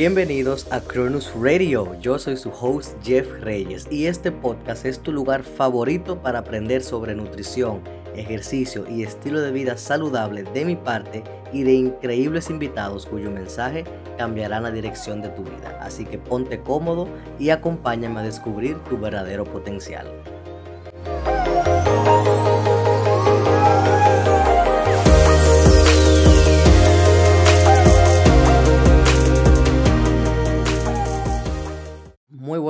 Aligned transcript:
Bienvenidos 0.00 0.66
a 0.70 0.80
Cronus 0.80 1.30
Radio, 1.38 1.94
yo 2.00 2.18
soy 2.18 2.38
su 2.38 2.48
host 2.48 2.96
Jeff 3.04 3.30
Reyes 3.42 3.86
y 3.90 4.06
este 4.06 4.32
podcast 4.32 4.86
es 4.86 5.00
tu 5.00 5.12
lugar 5.12 5.42
favorito 5.42 6.22
para 6.22 6.38
aprender 6.38 6.82
sobre 6.82 7.14
nutrición, 7.14 7.82
ejercicio 8.16 8.86
y 8.88 9.02
estilo 9.02 9.42
de 9.42 9.52
vida 9.52 9.76
saludable 9.76 10.44
de 10.44 10.64
mi 10.64 10.74
parte 10.74 11.22
y 11.52 11.64
de 11.64 11.74
increíbles 11.74 12.48
invitados 12.48 13.04
cuyo 13.04 13.30
mensaje 13.30 13.84
cambiará 14.16 14.58
la 14.58 14.70
dirección 14.70 15.20
de 15.20 15.28
tu 15.28 15.42
vida. 15.42 15.78
Así 15.82 16.06
que 16.06 16.16
ponte 16.16 16.60
cómodo 16.60 17.06
y 17.38 17.50
acompáñame 17.50 18.20
a 18.20 18.22
descubrir 18.22 18.78
tu 18.84 18.96
verdadero 18.96 19.44
potencial. 19.44 20.06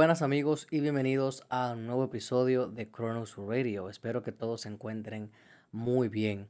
Buenas 0.01 0.23
amigos 0.23 0.67
y 0.71 0.81
bienvenidos 0.81 1.45
a 1.51 1.73
un 1.73 1.85
nuevo 1.85 2.05
episodio 2.05 2.69
de 2.69 2.91
Chronos 2.91 3.37
Radio. 3.37 3.91
Espero 3.91 4.23
que 4.23 4.33
todos 4.33 4.63
se 4.63 4.71
encuentren 4.71 5.31
muy 5.73 6.09
bien. 6.09 6.49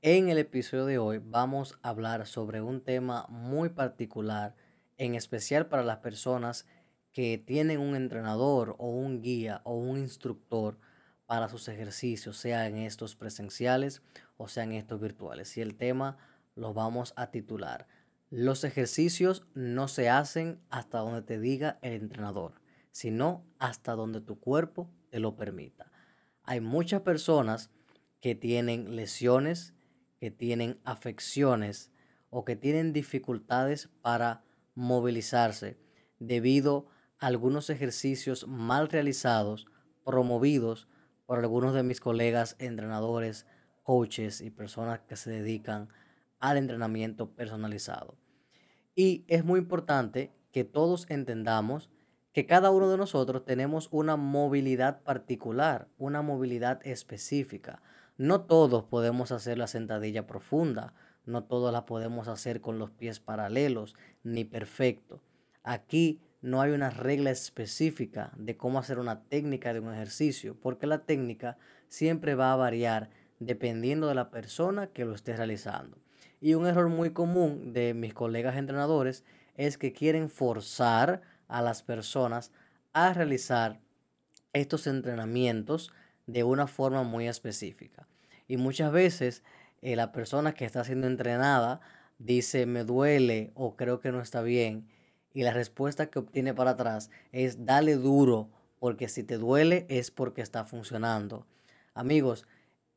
En 0.00 0.28
el 0.28 0.38
episodio 0.38 0.86
de 0.86 0.98
hoy 0.98 1.18
vamos 1.20 1.76
a 1.82 1.88
hablar 1.88 2.24
sobre 2.24 2.62
un 2.62 2.80
tema 2.80 3.26
muy 3.28 3.70
particular, 3.70 4.54
en 4.96 5.16
especial 5.16 5.66
para 5.66 5.82
las 5.82 5.96
personas 5.96 6.66
que 7.10 7.36
tienen 7.36 7.80
un 7.80 7.96
entrenador 7.96 8.76
o 8.78 8.90
un 8.90 9.20
guía 9.20 9.60
o 9.64 9.74
un 9.74 9.98
instructor 9.98 10.78
para 11.26 11.48
sus 11.48 11.66
ejercicios, 11.66 12.36
sea 12.36 12.68
en 12.68 12.76
estos 12.76 13.16
presenciales 13.16 14.02
o 14.36 14.46
sea 14.46 14.62
en 14.62 14.70
estos 14.70 15.00
virtuales. 15.00 15.56
Y 15.56 15.62
el 15.62 15.74
tema 15.74 16.16
lo 16.54 16.74
vamos 16.74 17.12
a 17.16 17.32
titular. 17.32 17.88
Los 18.30 18.62
ejercicios 18.62 19.48
no 19.52 19.88
se 19.88 20.10
hacen 20.10 20.60
hasta 20.70 20.98
donde 20.98 21.22
te 21.22 21.40
diga 21.40 21.80
el 21.82 21.94
entrenador 21.94 22.62
sino 22.94 23.44
hasta 23.58 23.96
donde 23.96 24.20
tu 24.20 24.38
cuerpo 24.38 24.88
te 25.10 25.18
lo 25.18 25.34
permita. 25.34 25.90
Hay 26.44 26.60
muchas 26.60 27.00
personas 27.00 27.70
que 28.20 28.36
tienen 28.36 28.94
lesiones, 28.94 29.74
que 30.20 30.30
tienen 30.30 30.78
afecciones 30.84 31.90
o 32.30 32.44
que 32.44 32.54
tienen 32.54 32.92
dificultades 32.92 33.90
para 34.00 34.44
movilizarse 34.76 35.76
debido 36.20 36.86
a 37.18 37.26
algunos 37.26 37.68
ejercicios 37.68 38.46
mal 38.46 38.88
realizados, 38.88 39.66
promovidos 40.04 40.86
por 41.26 41.40
algunos 41.40 41.74
de 41.74 41.82
mis 41.82 41.98
colegas 41.98 42.54
entrenadores, 42.60 43.44
coaches 43.82 44.40
y 44.40 44.50
personas 44.50 45.00
que 45.00 45.16
se 45.16 45.32
dedican 45.32 45.88
al 46.38 46.58
entrenamiento 46.58 47.34
personalizado. 47.34 48.16
Y 48.94 49.24
es 49.26 49.44
muy 49.44 49.58
importante 49.58 50.32
que 50.52 50.62
todos 50.62 51.10
entendamos 51.10 51.90
que 52.34 52.46
cada 52.46 52.72
uno 52.72 52.90
de 52.90 52.98
nosotros 52.98 53.44
tenemos 53.44 53.88
una 53.92 54.16
movilidad 54.16 55.02
particular, 55.02 55.86
una 55.98 56.20
movilidad 56.20 56.84
específica. 56.84 57.80
No 58.18 58.40
todos 58.40 58.82
podemos 58.82 59.30
hacer 59.30 59.56
la 59.56 59.68
sentadilla 59.68 60.26
profunda, 60.26 60.94
no 61.26 61.44
todos 61.44 61.72
la 61.72 61.86
podemos 61.86 62.26
hacer 62.26 62.60
con 62.60 62.80
los 62.80 62.90
pies 62.90 63.20
paralelos, 63.20 63.94
ni 64.24 64.44
perfecto. 64.44 65.22
Aquí 65.62 66.20
no 66.42 66.60
hay 66.60 66.72
una 66.72 66.90
regla 66.90 67.30
específica 67.30 68.32
de 68.36 68.56
cómo 68.56 68.80
hacer 68.80 68.98
una 68.98 69.22
técnica 69.22 69.72
de 69.72 69.78
un 69.78 69.94
ejercicio, 69.94 70.56
porque 70.60 70.88
la 70.88 71.04
técnica 71.06 71.56
siempre 71.86 72.34
va 72.34 72.52
a 72.52 72.56
variar 72.56 73.10
dependiendo 73.38 74.08
de 74.08 74.16
la 74.16 74.32
persona 74.32 74.88
que 74.88 75.04
lo 75.04 75.14
esté 75.14 75.36
realizando. 75.36 75.98
Y 76.40 76.54
un 76.54 76.66
error 76.66 76.88
muy 76.88 77.10
común 77.10 77.72
de 77.72 77.94
mis 77.94 78.12
colegas 78.12 78.56
entrenadores 78.56 79.24
es 79.56 79.78
que 79.78 79.92
quieren 79.92 80.28
forzar 80.28 81.22
a 81.48 81.62
las 81.62 81.82
personas 81.82 82.52
a 82.92 83.12
realizar 83.12 83.80
estos 84.52 84.86
entrenamientos 84.86 85.92
de 86.26 86.44
una 86.44 86.66
forma 86.66 87.02
muy 87.02 87.28
específica. 87.28 88.06
Y 88.48 88.56
muchas 88.56 88.92
veces 88.92 89.42
eh, 89.82 89.96
la 89.96 90.12
persona 90.12 90.54
que 90.54 90.64
está 90.64 90.84
siendo 90.84 91.06
entrenada 91.06 91.80
dice 92.18 92.66
me 92.66 92.84
duele 92.84 93.50
o 93.54 93.76
creo 93.76 94.00
que 94.00 94.12
no 94.12 94.20
está 94.20 94.42
bien 94.42 94.88
y 95.32 95.42
la 95.42 95.52
respuesta 95.52 96.06
que 96.06 96.20
obtiene 96.20 96.54
para 96.54 96.70
atrás 96.70 97.10
es 97.32 97.66
dale 97.66 97.96
duro 97.96 98.48
porque 98.78 99.08
si 99.08 99.24
te 99.24 99.36
duele 99.36 99.84
es 99.88 100.10
porque 100.10 100.40
está 100.40 100.64
funcionando. 100.64 101.46
Amigos, 101.92 102.46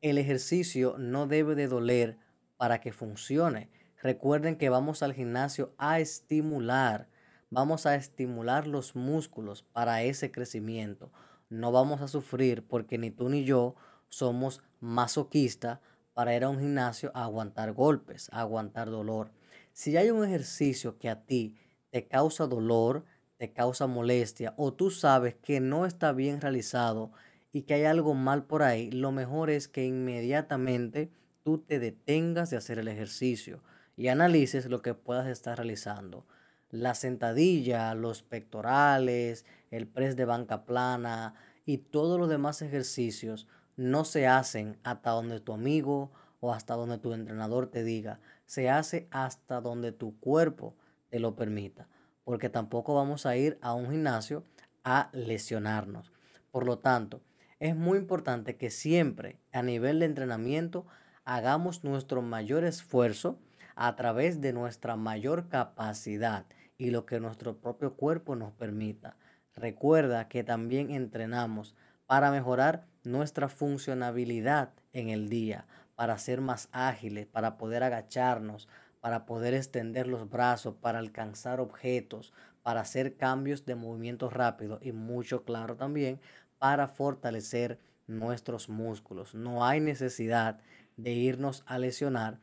el 0.00 0.18
ejercicio 0.18 0.96
no 0.98 1.26
debe 1.26 1.56
de 1.56 1.66
doler 1.66 2.16
para 2.56 2.80
que 2.80 2.92
funcione. 2.92 3.68
Recuerden 4.00 4.56
que 4.56 4.68
vamos 4.68 5.02
al 5.02 5.14
gimnasio 5.14 5.72
a 5.76 5.98
estimular 5.98 7.08
vamos 7.50 7.86
a 7.86 7.94
estimular 7.94 8.66
los 8.66 8.94
músculos 8.94 9.62
para 9.62 10.02
ese 10.02 10.30
crecimiento. 10.30 11.10
No 11.48 11.72
vamos 11.72 12.00
a 12.00 12.08
sufrir 12.08 12.62
porque 12.66 12.98
ni 12.98 13.10
tú 13.10 13.28
ni 13.28 13.44
yo 13.44 13.74
somos 14.08 14.62
masoquistas 14.80 15.80
para 16.12 16.34
ir 16.34 16.44
a 16.44 16.50
un 16.50 16.58
gimnasio 16.58 17.10
a 17.14 17.24
aguantar 17.24 17.72
golpes, 17.72 18.28
a 18.32 18.40
aguantar 18.40 18.90
dolor. 18.90 19.30
Si 19.72 19.96
hay 19.96 20.10
un 20.10 20.24
ejercicio 20.24 20.98
que 20.98 21.08
a 21.08 21.24
ti 21.24 21.56
te 21.90 22.06
causa 22.06 22.46
dolor, 22.46 23.04
te 23.36 23.52
causa 23.52 23.86
molestia 23.86 24.52
o 24.56 24.74
tú 24.74 24.90
sabes 24.90 25.36
que 25.36 25.60
no 25.60 25.86
está 25.86 26.12
bien 26.12 26.40
realizado 26.40 27.12
y 27.52 27.62
que 27.62 27.74
hay 27.74 27.84
algo 27.84 28.14
mal 28.14 28.44
por 28.44 28.62
ahí, 28.62 28.90
lo 28.90 29.12
mejor 29.12 29.48
es 29.48 29.68
que 29.68 29.86
inmediatamente 29.86 31.10
tú 31.44 31.58
te 31.58 31.78
detengas 31.78 32.50
de 32.50 32.56
hacer 32.56 32.78
el 32.78 32.88
ejercicio 32.88 33.62
y 33.96 34.08
analices 34.08 34.66
lo 34.66 34.82
que 34.82 34.94
puedas 34.94 35.28
estar 35.28 35.56
realizando 35.56 36.26
la 36.70 36.94
sentadilla, 36.94 37.94
los 37.94 38.22
pectorales, 38.22 39.44
el 39.70 39.86
press 39.86 40.16
de 40.16 40.24
banca 40.24 40.64
plana 40.64 41.34
y 41.64 41.78
todos 41.78 42.18
los 42.18 42.28
demás 42.28 42.62
ejercicios 42.62 43.46
no 43.76 44.04
se 44.04 44.26
hacen 44.26 44.78
hasta 44.82 45.10
donde 45.10 45.40
tu 45.40 45.52
amigo 45.52 46.10
o 46.40 46.52
hasta 46.52 46.74
donde 46.74 46.98
tu 46.98 47.12
entrenador 47.12 47.68
te 47.68 47.84
diga. 47.84 48.20
Se 48.46 48.70
hace 48.70 49.08
hasta 49.10 49.60
donde 49.60 49.92
tu 49.92 50.18
cuerpo 50.18 50.74
te 51.10 51.20
lo 51.20 51.36
permita. 51.36 51.88
Porque 52.24 52.48
tampoco 52.48 52.94
vamos 52.94 53.24
a 53.24 53.36
ir 53.36 53.58
a 53.62 53.72
un 53.72 53.90
gimnasio 53.90 54.44
a 54.84 55.10
lesionarnos. 55.12 56.12
Por 56.50 56.66
lo 56.66 56.78
tanto, 56.78 57.22
es 57.60 57.74
muy 57.74 57.98
importante 57.98 58.56
que 58.56 58.70
siempre 58.70 59.38
a 59.52 59.62
nivel 59.62 60.00
de 60.00 60.06
entrenamiento 60.06 60.86
hagamos 61.24 61.84
nuestro 61.84 62.22
mayor 62.22 62.64
esfuerzo 62.64 63.38
a 63.74 63.94
través 63.96 64.40
de 64.40 64.52
nuestra 64.52 64.96
mayor 64.96 65.48
capacidad 65.48 66.46
y 66.78 66.90
lo 66.90 67.04
que 67.04 67.20
nuestro 67.20 67.58
propio 67.58 67.94
cuerpo 67.94 68.36
nos 68.36 68.52
permita. 68.52 69.16
Recuerda 69.54 70.28
que 70.28 70.44
también 70.44 70.92
entrenamos 70.92 71.74
para 72.06 72.30
mejorar 72.30 72.86
nuestra 73.02 73.48
funcionabilidad 73.48 74.70
en 74.92 75.10
el 75.10 75.28
día, 75.28 75.66
para 75.96 76.16
ser 76.18 76.40
más 76.40 76.68
ágiles, 76.70 77.26
para 77.26 77.58
poder 77.58 77.82
agacharnos, 77.82 78.68
para 79.00 79.26
poder 79.26 79.54
extender 79.54 80.06
los 80.06 80.30
brazos, 80.30 80.76
para 80.76 81.00
alcanzar 81.00 81.60
objetos, 81.60 82.32
para 82.62 82.80
hacer 82.80 83.16
cambios 83.16 83.66
de 83.66 83.74
movimiento 83.74 84.30
rápido 84.30 84.78
y 84.80 84.92
mucho 84.92 85.44
claro 85.44 85.76
también 85.76 86.20
para 86.58 86.86
fortalecer 86.86 87.80
nuestros 88.06 88.68
músculos. 88.68 89.34
No 89.34 89.64
hay 89.64 89.80
necesidad 89.80 90.60
de 90.96 91.12
irnos 91.12 91.62
a 91.66 91.78
lesionar 91.78 92.38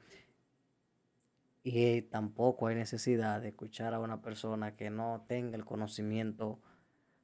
y 1.67 2.03
tampoco 2.03 2.67
hay 2.67 2.75
necesidad 2.75 3.41
de 3.41 3.47
escuchar 3.47 3.95
a 3.95 3.99
una 3.99 4.21
persona 4.21 4.75
que 4.75 4.91
no 4.91 5.25
tenga 5.27 5.57
el 5.57 5.65
conocimiento 5.65 6.59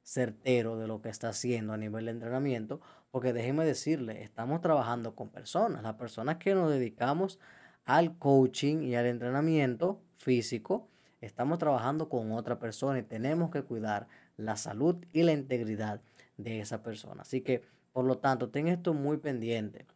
certero 0.02 0.76
de 0.76 0.88
lo 0.88 1.00
que 1.00 1.10
está 1.10 1.28
haciendo 1.28 1.72
a 1.72 1.76
nivel 1.76 2.06
de 2.06 2.10
entrenamiento, 2.10 2.80
porque 3.12 3.32
déjeme 3.32 3.64
decirle, 3.64 4.24
estamos 4.24 4.60
trabajando 4.60 5.14
con 5.14 5.28
personas, 5.28 5.84
las 5.84 5.94
personas 5.94 6.38
que 6.38 6.56
nos 6.56 6.70
dedicamos 6.70 7.38
al 7.84 8.18
coaching 8.18 8.82
y 8.82 8.96
al 8.96 9.06
entrenamiento 9.06 10.02
físico, 10.16 10.88
estamos 11.20 11.60
trabajando 11.60 12.08
con 12.08 12.32
otra 12.32 12.58
persona 12.58 12.98
y 12.98 13.04
tenemos 13.04 13.52
que 13.52 13.62
cuidar 13.62 14.08
la 14.36 14.56
salud 14.56 14.96
y 15.12 15.22
la 15.22 15.30
integridad 15.30 16.00
de 16.36 16.58
esa 16.58 16.82
persona. 16.82 17.22
Así 17.22 17.42
que, 17.42 17.62
por 17.92 18.04
lo 18.04 18.18
tanto, 18.18 18.50
ten 18.50 18.66
esto 18.66 18.92
muy 18.92 19.18
pendiente. 19.18 19.86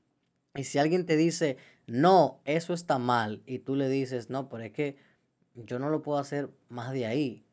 Y 0.55 0.63
si 0.63 0.79
alguien 0.79 1.05
te 1.05 1.17
dice, 1.17 1.57
no, 1.87 2.41
eso 2.45 2.75
está 2.75 2.99
mal, 2.99 3.43
y 3.47 3.61
tú 3.61 3.77
le 3.77 3.89
dices, 3.89 4.31
no, 4.31 4.49
pero 4.49 4.65
es 4.65 4.73
que 4.73 4.97
yo 5.55 5.79
no 5.79 5.89
lo 5.89 6.03
puedo 6.03 6.19
hacer 6.19 6.51
más 6.69 6.93
de 6.93 7.07
ahí, 7.07 7.47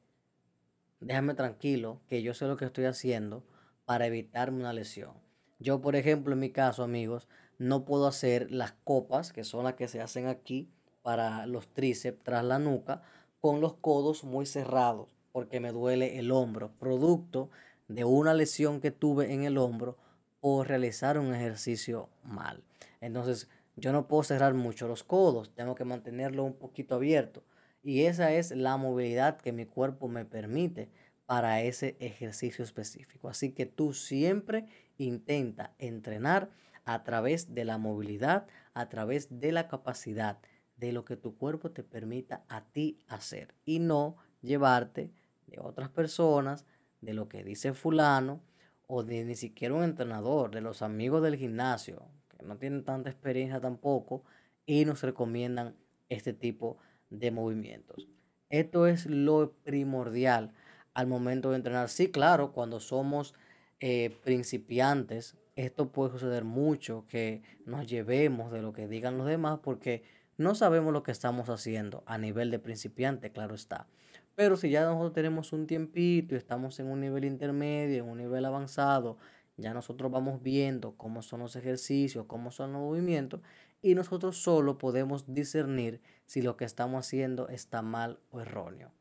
déjame 1.00 1.34
tranquilo, 1.34 2.02
que 2.08 2.22
yo 2.22 2.34
sé 2.34 2.48
lo 2.48 2.58
que 2.58 2.66
estoy 2.66 2.86
haciendo 2.86 3.44
para 3.86 4.08
evitarme 4.08 4.60
una 4.60 4.74
lesión. 4.74 5.14
Yo, 5.60 5.82
por 5.82 5.96
ejemplo, 5.96 6.34
en 6.34 6.40
mi 6.40 6.50
caso, 6.50 6.84
amigos, 6.84 7.28
no 7.58 7.86
puedo 7.86 8.08
hacer 8.08 8.52
las 8.52 8.74
copas, 8.84 9.32
que 9.32 9.44
son 9.44 9.66
las 9.66 9.76
que 9.76 9.88
se 9.88 10.02
hacen 10.02 10.28
aquí 10.28 10.70
para 11.02 11.46
los 11.46 11.68
tríceps 11.68 12.24
tras 12.24 12.44
la 12.44 12.60
nuca, 12.60 13.04
con 13.40 13.62
los 13.62 13.76
codos 13.76 14.24
muy 14.24 14.46
cerrados, 14.46 15.16
porque 15.32 15.60
me 15.60 15.72
duele 15.72 16.18
el 16.18 16.32
hombro, 16.32 16.72
producto 16.80 17.50
de 17.88 18.06
una 18.06 18.34
lesión 18.34 18.82
que 18.82 18.92
tuve 18.92 19.34
en 19.34 19.44
el 19.44 19.58
hombro 19.58 19.98
o 20.42 20.64
realizar 20.64 21.18
un 21.18 21.34
ejercicio 21.34 22.10
mal. 22.24 22.64
Entonces, 23.02 23.50
yo 23.76 23.92
no 23.92 24.08
puedo 24.08 24.24
cerrar 24.24 24.54
mucho 24.54 24.88
los 24.88 25.04
codos, 25.04 25.54
tengo 25.56 25.76
que 25.76 25.86
mantenerlo 25.86 26.44
un 26.44 26.54
poquito 26.54 26.96
abierto. 26.96 27.44
Y 27.82 28.04
esa 28.04 28.32
es 28.32 28.52
la 28.52 28.78
movilidad 28.78 29.38
que 29.38 29.52
mi 29.52 29.66
cuerpo 29.66 30.08
me 30.08 30.26
permite 30.26 30.90
para 31.26 31.62
ese 31.62 31.98
ejercicio 32.00 32.64
específico. 32.64 33.30
Así 33.30 33.52
que 33.52 33.66
tú 33.66 33.94
siempre 33.94 34.66
intenta 34.98 35.74
entrenar 35.80 36.50
a 36.86 37.04
través 37.04 37.54
de 37.54 37.66
la 37.66 37.78
movilidad, 37.78 38.48
a 38.74 38.90
través 38.90 39.40
de 39.40 39.52
la 39.52 39.68
capacidad 39.68 40.40
de 40.78 40.92
lo 40.92 41.06
que 41.06 41.18
tu 41.18 41.38
cuerpo 41.38 41.72
te 41.72 41.84
permita 41.84 42.44
a 42.50 42.66
ti 42.66 43.00
hacer 43.08 43.54
y 43.66 43.80
no 43.80 44.18
llevarte 44.42 45.12
de 45.48 45.60
otras 45.60 45.90
personas, 45.90 46.66
de 47.02 47.14
lo 47.14 47.30
que 47.30 47.44
dice 47.44 47.74
fulano 47.74 48.42
o 48.88 49.04
de 49.04 49.24
ni 49.24 49.36
siquiera 49.36 49.76
un 49.76 49.84
entrenador, 49.84 50.52
de 50.52 50.62
los 50.62 50.82
amigos 50.82 51.24
del 51.24 51.38
gimnasio, 51.38 52.08
no 52.44 52.58
tienen 52.58 52.84
tanta 52.84 53.10
experiencia 53.10 53.60
tampoco 53.60 54.24
y 54.66 54.86
nos 54.86 55.02
recomiendan 55.02 55.76
este 56.10 56.34
tipo 56.34 56.78
de 57.10 57.32
movimientos. 57.32 58.08
Esto 58.50 58.88
es 58.88 59.06
lo 59.06 59.54
primordial 59.64 60.54
al 60.94 61.08
momento 61.08 61.50
de 61.50 61.58
entrenar. 61.58 61.90
Sí, 61.90 62.12
claro, 62.12 62.52
cuando 62.52 62.80
somos 62.80 63.34
eh, 63.80 64.16
principiantes, 64.24 65.38
esto 65.56 65.92
puede 65.92 66.12
suceder 66.12 66.44
mucho, 66.44 67.06
que 67.08 67.42
nos 67.66 67.88
llevemos 67.88 68.52
de 68.52 68.62
lo 68.62 68.74
que 68.74 68.88
digan 68.88 69.18
los 69.18 69.28
demás 69.28 69.60
porque 69.64 70.04
no 70.38 70.56
sabemos 70.56 70.94
lo 70.94 71.04
que 71.04 71.12
estamos 71.12 71.50
haciendo 71.50 72.04
a 72.06 72.18
nivel 72.18 72.50
de 72.50 72.60
principiante, 72.60 73.32
claro 73.32 73.56
está. 73.56 73.88
Pero 74.36 74.58
si 74.58 74.70
ya 74.72 74.84
nosotros 74.84 75.14
tenemos 75.14 75.54
un 75.54 75.68
tiempito 75.68 76.34
y 76.34 76.38
estamos 76.40 76.80
en 76.80 76.88
un 76.88 77.02
nivel 77.02 77.24
intermedio, 77.24 78.04
en 78.04 78.10
un 78.10 78.18
nivel 78.18 78.46
avanzado, 78.46 79.18
ya 79.58 79.74
nosotros 79.74 80.12
vamos 80.12 80.42
viendo 80.42 80.96
cómo 80.98 81.22
son 81.22 81.42
los 81.42 81.56
ejercicios, 81.56 82.26
cómo 82.28 82.52
son 82.52 82.74
los 82.74 82.82
movimientos 82.82 83.42
y 83.82 83.96
nosotros 83.96 84.38
solo 84.38 84.78
podemos 84.78 85.34
discernir 85.34 86.02
si 86.26 86.42
lo 86.42 86.58
que 86.58 86.66
estamos 86.66 87.06
haciendo 87.06 87.50
está 87.50 87.82
mal 87.82 88.20
o 88.32 88.40
erróneo. 88.40 88.92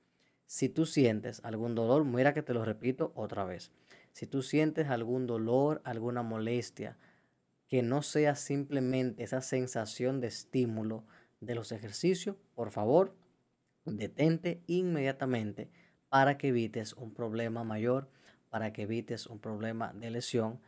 Si 0.46 0.68
tú 0.68 0.84
sientes 0.84 1.40
algún 1.44 1.74
dolor, 1.74 2.04
mira 2.04 2.34
que 2.34 2.42
te 2.42 2.52
lo 2.52 2.64
repito 2.64 3.12
otra 3.14 3.44
vez. 3.44 3.70
Si 4.12 4.26
tú 4.26 4.42
sientes 4.42 4.88
algún 4.88 5.26
dolor, 5.26 5.80
alguna 5.84 6.22
molestia, 6.22 6.98
que 7.68 7.82
no 7.82 8.02
sea 8.02 8.34
simplemente 8.34 9.22
esa 9.22 9.40
sensación 9.40 10.20
de 10.20 10.26
estímulo 10.26 11.04
de 11.40 11.54
los 11.54 11.72
ejercicios, 11.72 12.36
por 12.54 12.70
favor, 12.70 13.16
detente 13.86 14.60
inmediatamente 14.66 15.70
para 16.10 16.36
que 16.36 16.48
evites 16.48 16.92
un 16.92 17.14
problema 17.14 17.64
mayor, 17.64 18.10
para 18.52 18.74
que 18.74 18.82
evites 18.82 19.26
un 19.26 19.38
problema 19.38 19.94
de 19.94 20.10
lesión 20.10 20.60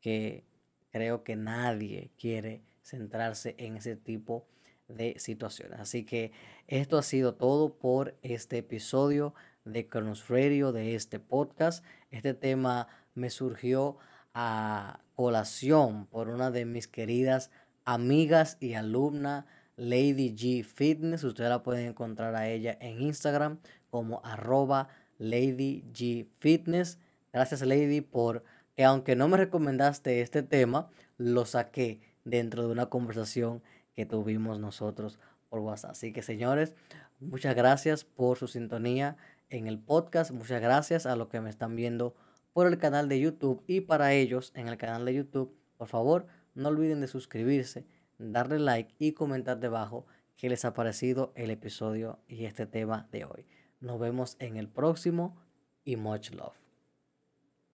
que 0.00 0.46
creo 0.90 1.22
que 1.22 1.36
nadie 1.36 2.10
quiere 2.18 2.62
centrarse 2.82 3.54
en 3.58 3.76
ese 3.76 3.94
tipo 3.94 4.46
de 4.88 5.16
situaciones. 5.18 5.78
Así 5.78 6.06
que 6.06 6.32
esto 6.66 6.96
ha 6.96 7.02
sido 7.02 7.34
todo 7.34 7.76
por 7.76 8.16
este 8.22 8.56
episodio 8.56 9.34
de 9.66 9.86
Cronos 9.86 10.28
Radio, 10.28 10.72
de 10.72 10.94
este 10.94 11.20
podcast. 11.20 11.84
Este 12.10 12.32
tema 12.32 12.88
me 13.14 13.28
surgió 13.28 13.98
a 14.32 15.00
colación 15.14 16.06
por 16.06 16.30
una 16.30 16.50
de 16.50 16.64
mis 16.64 16.88
queridas 16.88 17.50
amigas 17.84 18.56
y 18.60 18.72
alumna 18.72 19.44
Lady 19.76 20.34
G 20.34 20.64
Fitness. 20.64 21.22
Ustedes 21.22 21.50
la 21.50 21.62
pueden 21.62 21.88
encontrar 21.88 22.34
a 22.34 22.48
ella 22.48 22.78
en 22.80 23.02
Instagram 23.02 23.58
como 23.90 24.22
arroba 24.24 24.88
Lady 25.18 25.84
G 25.92 26.28
Fitness. 26.38 26.98
Gracias 27.36 27.60
Lady 27.60 28.00
por 28.00 28.44
que 28.74 28.82
aunque 28.82 29.14
no 29.14 29.28
me 29.28 29.36
recomendaste 29.36 30.22
este 30.22 30.42
tema, 30.42 30.88
lo 31.18 31.44
saqué 31.44 32.00
dentro 32.24 32.62
de 32.62 32.72
una 32.72 32.86
conversación 32.86 33.62
que 33.92 34.06
tuvimos 34.06 34.58
nosotros 34.58 35.18
por 35.50 35.60
WhatsApp. 35.60 35.90
Así 35.90 36.14
que 36.14 36.22
señores, 36.22 36.74
muchas 37.20 37.54
gracias 37.54 38.04
por 38.04 38.38
su 38.38 38.48
sintonía 38.48 39.18
en 39.50 39.66
el 39.66 39.78
podcast. 39.78 40.30
Muchas 40.30 40.62
gracias 40.62 41.04
a 41.04 41.14
los 41.14 41.28
que 41.28 41.42
me 41.42 41.50
están 41.50 41.76
viendo 41.76 42.14
por 42.54 42.68
el 42.68 42.78
canal 42.78 43.06
de 43.06 43.20
YouTube 43.20 43.62
y 43.66 43.82
para 43.82 44.14
ellos 44.14 44.50
en 44.54 44.68
el 44.68 44.78
canal 44.78 45.04
de 45.04 45.12
YouTube, 45.12 45.54
por 45.76 45.88
favor, 45.88 46.26
no 46.54 46.70
olviden 46.70 47.02
de 47.02 47.06
suscribirse 47.06 47.84
darle 48.16 48.58
like 48.58 48.94
y 48.98 49.12
comentar 49.12 49.60
debajo 49.60 50.06
qué 50.38 50.48
les 50.48 50.64
ha 50.64 50.72
parecido 50.72 51.34
el 51.34 51.50
episodio 51.50 52.18
y 52.28 52.46
este 52.46 52.64
tema 52.64 53.08
de 53.12 53.26
hoy. 53.26 53.46
Nos 53.80 54.00
vemos 54.00 54.36
en 54.38 54.56
el 54.56 54.70
próximo 54.70 55.36
y 55.84 55.96
much 55.96 56.30
love. 56.30 56.65